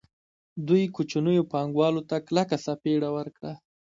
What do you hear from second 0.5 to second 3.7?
دوی کوچنیو پانګوالو ته کلکه څپېړه ورکړه